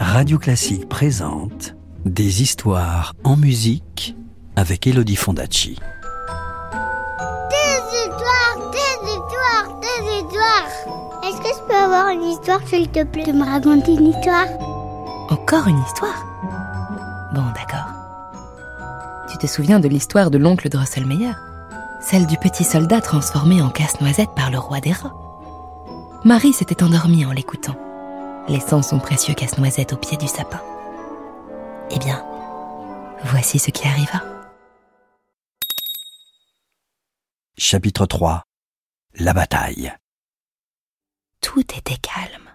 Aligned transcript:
Radio 0.00 0.38
Classique 0.38 0.88
présente 0.88 1.74
Des 2.04 2.42
histoires 2.42 3.14
en 3.24 3.36
musique 3.36 4.16
avec 4.56 4.86
Elodie 4.86 5.16
Fondacci. 5.16 5.78
Des 7.50 7.80
histoires, 7.96 8.70
des 8.72 9.08
histoires, 9.08 9.80
des 9.80 10.16
histoires. 10.16 10.68
Est-ce 11.24 11.38
que 11.38 11.48
je 11.48 11.68
peux 11.68 11.74
avoir 11.74 12.08
une 12.08 12.22
histoire, 12.22 12.60
s'il 12.66 12.88
te 12.88 13.04
plaît, 13.04 13.24
de 13.24 13.32
me 13.32 13.44
raconter 13.44 13.94
une 13.94 14.08
histoire? 14.08 14.46
Encore 15.30 15.66
une 15.68 15.80
histoire? 15.86 16.24
Bon, 17.34 17.42
d'accord. 17.54 17.92
Tu 19.30 19.38
te 19.38 19.46
souviens 19.46 19.80
de 19.80 19.88
l'histoire 19.88 20.30
de 20.30 20.38
l'oncle 20.38 20.68
Drosselmeyer 20.68 21.32
Celle 22.00 22.26
du 22.26 22.36
petit 22.38 22.64
soldat 22.64 23.00
transformé 23.00 23.60
en 23.62 23.68
casse-noisette 23.68 24.30
par 24.34 24.50
le 24.50 24.58
roi 24.58 24.80
des 24.80 24.92
rats? 24.92 25.14
Marie 26.24 26.52
s'était 26.52 26.82
endormie 26.82 27.24
en 27.24 27.32
l'écoutant, 27.32 27.76
laissant 28.48 28.82
son 28.82 28.98
précieux 28.98 29.34
casse-noisette 29.34 29.92
au 29.92 29.96
pied 29.96 30.16
du 30.16 30.26
sapin. 30.26 30.60
Eh 31.90 31.98
bien, 31.98 32.24
voici 33.24 33.58
ce 33.58 33.70
qui 33.70 33.86
arriva. 33.86 34.22
Chapitre 37.56 38.06
3 38.06 38.42
La 39.14 39.32
bataille. 39.32 39.92
Tout 41.40 41.60
était 41.60 41.96
calme. 41.96 42.48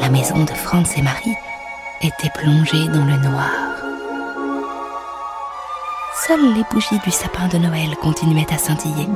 La 0.00 0.10
maison 0.10 0.44
de 0.44 0.50
Franz 0.50 0.98
et 0.98 1.02
Marie 1.02 1.36
était 2.02 2.30
plongée 2.30 2.88
dans 2.88 3.04
le 3.04 3.16
noir. 3.16 3.83
Seules 6.26 6.54
les 6.54 6.64
bougies 6.70 6.98
du 7.04 7.10
sapin 7.10 7.48
de 7.48 7.58
Noël 7.58 7.94
continuaient 8.00 8.50
à 8.50 8.56
scintiller 8.56 9.06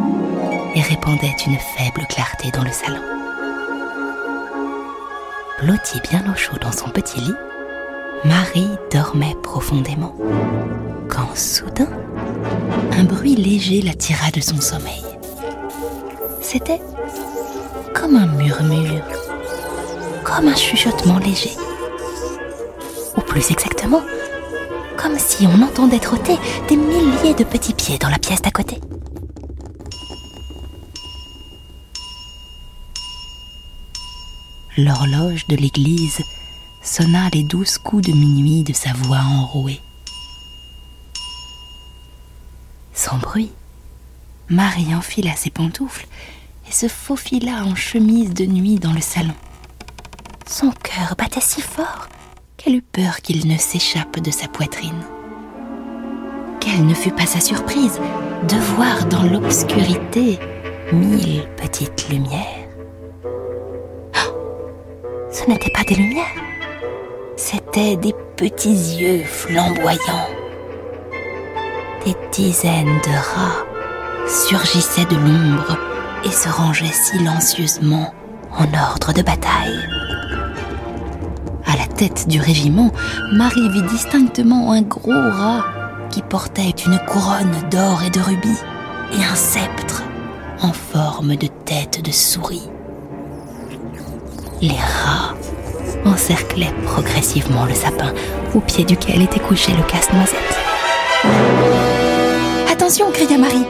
et 0.74 0.80
répandaient 0.82 1.36
une 1.46 1.56
faible 1.56 2.06
clarté 2.06 2.50
dans 2.50 2.62
le 2.62 2.70
salon. 2.70 3.00
Blottie 5.62 6.00
bien 6.10 6.22
au 6.30 6.36
chaud 6.36 6.58
dans 6.60 6.72
son 6.72 6.90
petit 6.90 7.18
lit, 7.20 7.34
Marie 8.26 8.68
dormait 8.92 9.34
profondément. 9.42 10.14
Quand 11.08 11.34
soudain, 11.34 11.88
un 12.92 13.04
bruit 13.04 13.36
léger 13.36 13.80
la 13.80 13.94
tira 13.94 14.30
de 14.30 14.42
son 14.42 14.60
sommeil. 14.60 15.02
C'était 16.42 16.82
comme 17.94 18.16
un 18.16 18.26
murmure, 18.26 19.02
comme 20.24 20.48
un 20.48 20.56
chuchotement 20.56 21.18
léger. 21.20 21.56
Ou 23.16 23.22
plus 23.22 23.50
exactement, 23.50 24.02
comme 24.98 25.18
si 25.18 25.46
on 25.46 25.62
entendait 25.62 26.00
trotter 26.00 26.36
des 26.68 26.76
milliers 26.76 27.34
de 27.34 27.44
petits 27.44 27.72
pieds 27.72 27.98
dans 27.98 28.08
la 28.08 28.18
pièce 28.18 28.42
d'à 28.42 28.50
côté. 28.50 28.80
L'horloge 34.76 35.46
de 35.46 35.56
l'église 35.56 36.22
sonna 36.82 37.28
les 37.32 37.44
douze 37.44 37.78
coups 37.78 38.08
de 38.08 38.12
minuit 38.12 38.64
de 38.64 38.72
sa 38.72 38.92
voix 38.92 39.20
enrouée. 39.20 39.80
Sans 42.92 43.18
bruit, 43.18 43.52
Marie 44.48 44.94
enfila 44.94 45.34
ses 45.36 45.50
pantoufles 45.50 46.06
et 46.68 46.72
se 46.72 46.88
faufila 46.88 47.64
en 47.64 47.74
chemise 47.74 48.34
de 48.34 48.46
nuit 48.46 48.78
dans 48.78 48.92
le 48.92 49.00
salon. 49.00 49.34
Son 50.46 50.70
cœur 50.70 51.14
battait 51.16 51.40
si 51.40 51.60
fort 51.60 52.08
qu'elle 52.58 52.74
eut 52.74 52.82
peur 52.82 53.22
qu'il 53.22 53.46
ne 53.48 53.56
s'échappe 53.56 54.20
de 54.20 54.30
sa 54.30 54.48
poitrine. 54.48 55.02
Quelle 56.60 56.84
ne 56.84 56.94
fut 56.94 57.12
pas 57.12 57.24
sa 57.24 57.40
surprise 57.40 57.98
de 58.48 58.56
voir 58.74 59.06
dans 59.06 59.22
l'obscurité 59.22 60.38
mille 60.92 61.46
petites 61.56 62.08
lumières. 62.08 62.68
Oh 63.24 64.34
Ce 65.30 65.48
n'étaient 65.48 65.70
pas 65.70 65.84
des 65.84 65.94
lumières, 65.94 66.26
c'étaient 67.36 67.96
des 67.96 68.14
petits 68.36 68.98
yeux 68.98 69.22
flamboyants. 69.24 70.28
Des 72.04 72.14
dizaines 72.32 72.98
de 73.04 73.34
rats 73.34 73.64
surgissaient 74.26 75.06
de 75.06 75.16
l'ombre 75.16 75.78
et 76.24 76.30
se 76.30 76.48
rangeaient 76.48 76.86
silencieusement 76.86 78.12
en 78.50 78.64
ordre 78.64 79.12
de 79.12 79.22
bataille. 79.22 80.07
Tête 81.98 82.28
du 82.28 82.40
régiment, 82.40 82.92
Marie 83.32 83.68
vit 83.70 83.82
distinctement 83.82 84.70
un 84.70 84.82
gros 84.82 85.10
rat 85.10 85.64
qui 86.12 86.22
portait 86.22 86.72
une 86.86 86.96
couronne 87.08 87.52
d'or 87.72 88.04
et 88.06 88.10
de 88.10 88.20
rubis 88.20 88.62
et 89.12 89.24
un 89.24 89.34
sceptre 89.34 90.04
en 90.62 90.72
forme 90.72 91.34
de 91.34 91.48
tête 91.64 92.00
de 92.04 92.12
souris. 92.12 92.70
Les 94.62 94.76
rats 94.76 95.34
encerclaient 96.04 96.72
progressivement 96.84 97.64
le 97.64 97.74
sapin 97.74 98.14
au 98.54 98.60
pied 98.60 98.84
duquel 98.84 99.22
était 99.22 99.40
couché 99.40 99.72
le 99.72 99.82
casse-noisette. 99.82 100.56
Attention 102.70 103.10
cria 103.10 103.38
Marie. 103.38 103.66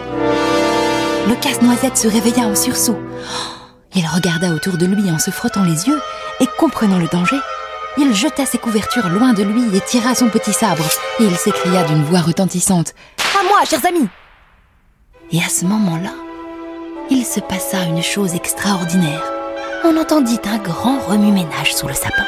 Le 1.28 1.34
casse-noisette 1.40 1.96
se 1.96 2.08
réveilla 2.08 2.42
en 2.42 2.54
sursaut. 2.54 2.98
Il 3.94 4.06
regarda 4.06 4.52
autour 4.52 4.76
de 4.76 4.84
lui 4.84 5.10
en 5.10 5.18
se 5.18 5.30
frottant 5.30 5.64
les 5.64 5.88
yeux 5.88 6.00
et 6.40 6.46
comprenant 6.58 6.98
le 6.98 7.06
danger, 7.06 7.38
il 7.98 8.14
jeta 8.14 8.46
ses 8.46 8.58
couvertures 8.58 9.08
loin 9.08 9.32
de 9.32 9.42
lui 9.42 9.76
et 9.76 9.80
tira 9.80 10.14
son 10.14 10.28
petit 10.28 10.52
sabre. 10.52 10.84
Et 11.20 11.24
il 11.24 11.36
s'écria 11.36 11.84
d'une 11.84 12.04
voix 12.04 12.20
retentissante 12.20 12.94
À 13.38 13.42
moi, 13.42 13.64
chers 13.68 13.84
amis 13.84 14.08
Et 15.32 15.38
à 15.38 15.48
ce 15.48 15.64
moment-là, 15.64 16.12
il 17.10 17.24
se 17.24 17.40
passa 17.40 17.82
une 17.84 18.02
chose 18.02 18.34
extraordinaire. 18.34 19.24
On 19.84 19.96
entendit 19.96 20.40
un 20.44 20.58
grand 20.58 20.98
remue-ménage 21.00 21.74
sous 21.74 21.88
le 21.88 21.94
sapin. 21.94 22.26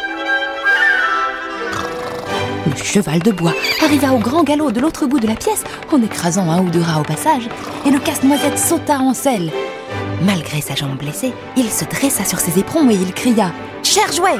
Le 2.67 2.77
cheval 2.77 3.21
de 3.21 3.33
bois 3.33 3.55
arriva 3.83 4.13
au 4.13 4.19
grand 4.19 4.45
galop 4.45 4.71
de 4.71 4.81
l'autre 4.81 5.07
bout 5.07 5.19
de 5.19 5.27
la 5.27 5.35
pièce 5.35 5.65
en 5.93 6.01
écrasant 6.03 6.51
un 6.51 6.61
ou 6.61 6.71
deux 6.71 6.81
rats 6.81 7.01
au 7.01 7.05
passage, 7.05 7.49
et 7.85 7.91
le 7.91 7.99
casse-noisette 7.99 8.59
sauta 8.59 8.99
en 8.99 9.15
selle. 9.15 9.51
Malgré 10.23 10.61
sa 10.61 10.75
jambe 10.75 10.97
blessée, 10.97 11.33
il 11.57 11.71
se 11.71 11.85
dressa 11.85 12.25
sur 12.25 12.39
ses 12.39 12.59
éperons 12.59 12.89
et 12.91 12.95
il 12.95 13.13
cria 13.13 13.53
Cher 13.83 14.13
jouet, 14.13 14.39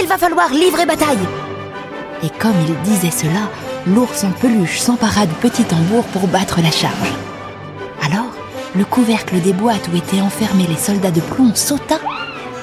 il 0.00 0.06
va 0.06 0.18
falloir 0.18 0.50
livrer 0.50 0.86
bataille 0.86 1.26
Et 2.22 2.30
comme 2.30 2.54
il 2.66 2.74
disait 2.82 3.10
cela, 3.10 3.48
l'ours 3.86 4.24
en 4.24 4.30
peluche 4.32 4.78
s'empara 4.78 5.26
du 5.26 5.34
petit 5.34 5.64
tambour 5.64 6.04
pour 6.04 6.26
battre 6.28 6.60
la 6.62 6.70
charge. 6.70 7.12
Alors, 8.04 8.30
le 8.74 8.84
couvercle 8.84 9.40
des 9.40 9.52
boîtes 9.52 9.88
où 9.92 9.96
étaient 9.96 10.20
enfermés 10.20 10.66
les 10.68 10.76
soldats 10.76 11.10
de 11.10 11.20
plomb 11.20 11.54
sauta 11.54 11.98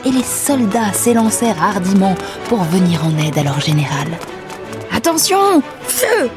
et 0.05 0.11
les 0.11 0.23
soldats 0.23 0.93
s'élancèrent 0.93 1.61
hardiment 1.61 2.15
pour 2.49 2.63
venir 2.63 3.05
en 3.05 3.17
aide 3.17 3.37
à 3.37 3.43
leur 3.43 3.59
général. 3.59 4.07
Attention 4.95 5.61
Feu 5.87 6.29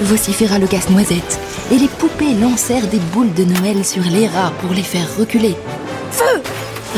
vociféra 0.00 0.58
le 0.58 0.66
casse-noisette, 0.66 1.38
et 1.70 1.76
les 1.78 1.88
poupées 1.88 2.34
lancèrent 2.34 2.88
des 2.88 2.98
boules 2.98 3.32
de 3.32 3.44
Noël 3.44 3.84
sur 3.84 4.02
les 4.02 4.26
rats 4.26 4.52
pour 4.60 4.72
les 4.72 4.82
faire 4.82 5.16
reculer. 5.16 5.56
Feu 6.10 6.42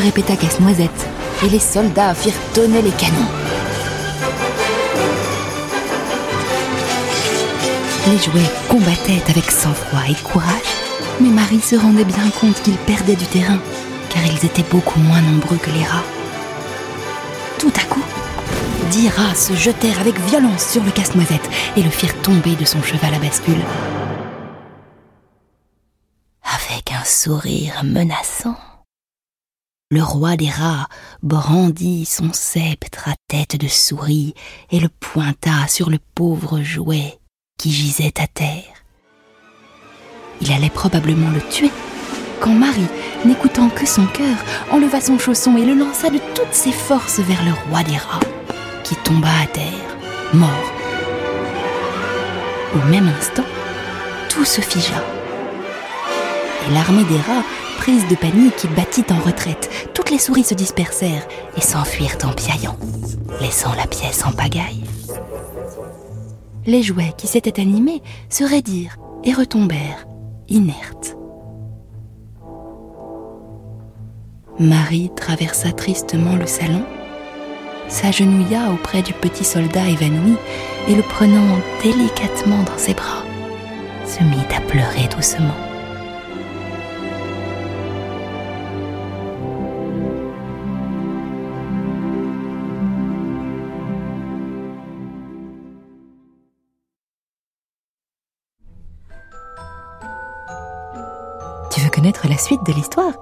répéta 0.02 0.36
casse-noisette, 0.36 1.06
et 1.44 1.48
les 1.48 1.60
soldats 1.60 2.14
firent 2.14 2.40
tonner 2.54 2.82
les 2.82 2.90
canons. 2.90 3.30
Les 8.08 8.18
jouets 8.18 8.50
combattaient 8.68 9.22
avec 9.28 9.50
sang-froid 9.50 10.02
et 10.08 10.14
courage, 10.14 10.72
mais 11.20 11.28
Marie 11.28 11.60
se 11.60 11.76
rendait 11.76 12.04
bien 12.04 12.30
compte 12.40 12.62
qu'ils 12.62 12.76
perdaient 12.76 13.16
du 13.16 13.26
terrain, 13.26 13.58
car 14.10 14.24
ils 14.24 14.46
étaient 14.46 14.64
beaucoup 14.70 15.00
moins 15.00 15.20
nombreux 15.20 15.56
que 15.56 15.70
les 15.70 15.84
rats. 15.84 16.04
Tout 17.58 17.72
à 17.76 17.84
coup, 17.92 18.04
dix 18.90 19.08
rats 19.08 19.34
se 19.34 19.54
jetèrent 19.54 20.00
avec 20.00 20.18
violence 20.20 20.66
sur 20.66 20.84
le 20.84 20.90
casse-noisette 20.90 21.50
et 21.76 21.82
le 21.82 21.90
firent 21.90 22.20
tomber 22.22 22.54
de 22.54 22.64
son 22.64 22.82
cheval 22.82 23.14
à 23.14 23.18
bascule. 23.18 23.54
Avec 26.44 26.92
un 26.92 27.04
sourire 27.04 27.82
menaçant, 27.82 28.56
le 29.90 30.02
roi 30.02 30.36
des 30.36 30.50
rats 30.50 30.88
brandit 31.22 32.06
son 32.06 32.32
sceptre 32.32 33.08
à 33.08 33.14
tête 33.28 33.56
de 33.56 33.68
souris 33.68 34.34
et 34.72 34.80
le 34.80 34.88
pointa 34.88 35.68
sur 35.68 35.90
le 35.90 35.98
pauvre 36.14 36.60
jouet 36.60 37.20
qui 37.56 37.70
gisait 37.70 38.20
à 38.20 38.26
terre. 38.26 38.84
Il 40.40 40.50
allait 40.52 40.70
probablement 40.70 41.30
le 41.30 41.40
tuer 41.50 41.70
quand 42.40 42.52
Marie, 42.52 42.88
n'écoutant 43.24 43.68
que 43.70 43.86
son 43.86 44.06
cœur, 44.06 44.36
enleva 44.70 45.00
son 45.00 45.18
chausson 45.18 45.56
et 45.56 45.64
le 45.64 45.74
lança 45.74 46.10
de 46.10 46.18
toutes 46.34 46.52
ses 46.52 46.72
forces 46.72 47.20
vers 47.20 47.42
le 47.44 47.52
roi 47.68 47.82
des 47.84 47.96
rats, 47.96 48.20
qui 48.84 48.94
tomba 48.96 49.28
à 49.42 49.46
terre, 49.46 49.96
mort. 50.34 50.72
Au 52.74 52.88
même 52.88 53.08
instant, 53.08 53.46
tout 54.28 54.44
se 54.44 54.60
figea. 54.60 55.02
Et 56.68 56.74
l'armée 56.74 57.04
des 57.04 57.20
rats, 57.20 57.44
prise 57.76 58.06
de 58.08 58.14
panique, 58.16 58.66
battit 58.74 59.04
en 59.10 59.20
retraite. 59.20 59.70
Toutes 59.94 60.10
les 60.10 60.18
souris 60.18 60.44
se 60.44 60.54
dispersèrent 60.54 61.26
et 61.56 61.60
s'enfuirent 61.60 62.18
en 62.24 62.32
piaillant, 62.32 62.76
laissant 63.40 63.74
la 63.74 63.86
pièce 63.86 64.24
en 64.24 64.32
pagaille. 64.32 64.84
Les 66.66 66.82
jouets 66.82 67.12
qui 67.16 67.26
s'étaient 67.26 67.60
animés 67.60 68.02
se 68.28 68.44
raidirent 68.44 68.98
et 69.24 69.32
retombèrent, 69.32 70.06
inertes. 70.48 71.16
Marie 74.58 75.10
traversa 75.14 75.70
tristement 75.72 76.36
le 76.36 76.46
salon, 76.46 76.84
s'agenouilla 77.88 78.72
auprès 78.72 79.02
du 79.02 79.12
petit 79.12 79.44
soldat 79.44 79.88
évanoui 79.88 80.36
et 80.88 80.94
le 80.94 81.02
prenant 81.02 81.58
délicatement 81.82 82.62
dans 82.62 82.78
ses 82.78 82.94
bras, 82.94 83.22
se 84.06 84.22
mit 84.24 84.56
à 84.56 84.60
pleurer 84.62 85.08
doucement. 85.14 85.65
Connaître 102.06 102.28
la 102.28 102.38
suite 102.38 102.64
de 102.64 102.72
l'histoire 102.72 103.14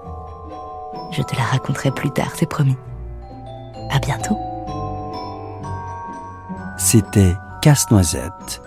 Je 1.10 1.22
te 1.22 1.34
la 1.36 1.42
raconterai 1.44 1.90
plus 1.90 2.10
tard, 2.10 2.32
c'est 2.34 2.44
promis. 2.44 2.76
À 3.90 3.98
bientôt. 3.98 4.36
C'était 6.76 7.34
Casse-Noisette, 7.62 8.60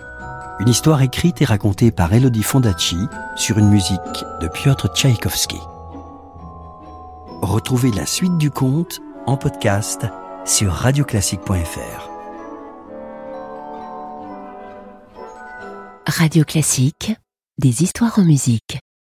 une 0.58 0.68
histoire 0.68 1.02
écrite 1.02 1.40
et 1.40 1.44
racontée 1.44 1.92
par 1.92 2.12
Elodie 2.12 2.42
Fondacci 2.42 2.98
sur 3.36 3.58
une 3.58 3.68
musique 3.68 4.24
de 4.40 4.48
Piotr 4.48 4.88
Tchaïkovski. 4.88 5.60
Retrouvez 7.40 7.92
la 7.92 8.04
suite 8.04 8.38
du 8.38 8.50
conte 8.50 8.98
en 9.26 9.36
podcast 9.36 10.04
sur 10.44 10.72
radioclassique.fr. 10.72 12.10
Radio 16.08 16.44
Classique, 16.44 17.12
des 17.58 17.84
histoires 17.84 18.18
en 18.18 18.24
musique. 18.24 18.80